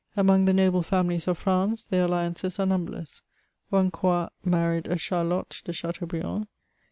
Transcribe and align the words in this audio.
Among 0.17 0.45
the 0.45 0.53
noble 0.53 0.81
families 0.81 1.27
of 1.27 1.37
Frauce, 1.37 1.85
their 1.87 2.05
alliances 2.05 2.59
are 2.59 2.65
numberless. 2.65 3.21
One 3.69 3.91
Croi 3.91 4.29
married 4.43 4.87
a 4.87 4.97
Charlotte 4.97 5.61
de 5.63 5.73
Chateaubriand. 5.73 6.47